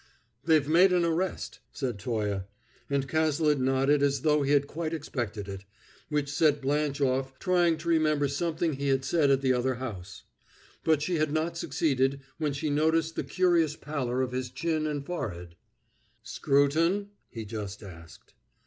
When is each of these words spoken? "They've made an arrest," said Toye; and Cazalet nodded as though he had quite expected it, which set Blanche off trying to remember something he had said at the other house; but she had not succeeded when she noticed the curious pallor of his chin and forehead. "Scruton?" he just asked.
"They've 0.43 0.67
made 0.67 0.91
an 0.91 1.05
arrest," 1.05 1.59
said 1.71 1.99
Toye; 1.99 2.45
and 2.89 3.07
Cazalet 3.07 3.59
nodded 3.59 4.01
as 4.01 4.21
though 4.23 4.41
he 4.41 4.49
had 4.51 4.65
quite 4.65 4.95
expected 4.95 5.47
it, 5.47 5.63
which 6.09 6.27
set 6.33 6.59
Blanche 6.59 7.01
off 7.01 7.37
trying 7.37 7.77
to 7.77 7.87
remember 7.87 8.27
something 8.27 8.73
he 8.73 8.87
had 8.87 9.05
said 9.05 9.29
at 9.29 9.41
the 9.41 9.53
other 9.53 9.75
house; 9.75 10.23
but 10.83 11.03
she 11.03 11.17
had 11.17 11.31
not 11.31 11.55
succeeded 11.55 12.21
when 12.39 12.51
she 12.51 12.71
noticed 12.71 13.15
the 13.15 13.23
curious 13.23 13.75
pallor 13.75 14.23
of 14.23 14.31
his 14.31 14.49
chin 14.49 14.87
and 14.87 15.05
forehead. 15.05 15.55
"Scruton?" 16.23 17.11
he 17.29 17.45
just 17.45 17.83
asked. 17.83 18.33